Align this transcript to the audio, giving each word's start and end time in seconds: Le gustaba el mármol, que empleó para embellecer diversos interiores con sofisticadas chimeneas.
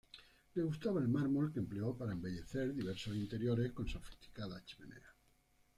Le 0.55 0.63
gustaba 0.65 0.99
el 0.99 1.07
mármol, 1.09 1.53
que 1.53 1.59
empleó 1.59 1.95
para 1.95 2.13
embellecer 2.13 2.73
diversos 2.73 3.15
interiores 3.15 3.71
con 3.71 3.87
sofisticadas 3.87 4.65
chimeneas. 4.65 5.13